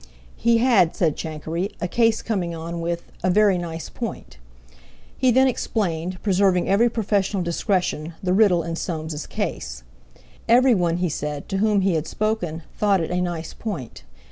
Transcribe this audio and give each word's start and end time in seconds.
He 0.35 0.57
had, 0.57 0.95
said 0.95 1.15
Chankery, 1.15 1.75
a 1.79 1.87
case 1.87 2.23
coming 2.23 2.55
on 2.55 2.81
with 2.81 3.11
a 3.21 3.29
"very 3.29 3.59
nice 3.59 3.87
point." 3.87 4.37
He 5.15 5.29
then 5.29 5.47
explained, 5.47 6.17
preserving 6.23 6.67
every 6.67 6.89
professional 6.89 7.43
discretion, 7.43 8.15
the 8.23 8.33
riddle 8.33 8.63
in 8.63 8.75
Soames's 8.77 9.27
case. 9.27 9.83
Everyone, 10.49 10.97
he 10.97 11.07
said, 11.09 11.47
to 11.49 11.57
whom 11.57 11.81
he 11.81 11.93
had 11.93 12.07
spoken, 12.07 12.63
thought 12.75 12.99
it 12.99 13.11
a 13.11 13.21
nice 13.21 13.53
point. 13.53 14.03